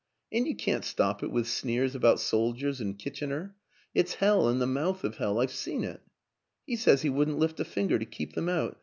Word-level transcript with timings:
And 0.31 0.47
you 0.47 0.55
can't 0.55 0.83
stop 0.83 1.21
it 1.21 1.29
with 1.29 1.47
sneers 1.47 1.93
about 1.93 2.19
soldiers 2.19 2.81
and 2.81 2.97
Kitchener.... 2.97 3.55
It's 3.93 4.15
hell 4.15 4.49
and 4.49 4.59
the 4.59 4.65
mouth 4.65 5.03
of 5.03 5.17
hell 5.17 5.39
I've 5.39 5.51
seen 5.51 5.83
it. 5.83 6.01
He 6.65 6.75
says 6.75 7.03
he 7.03 7.09
wouldn't 7.11 7.37
lift 7.37 7.59
a 7.59 7.63
finger 7.65 7.99
to 7.99 8.05
keep 8.05 8.33
them 8.33 8.49
out. 8.49 8.79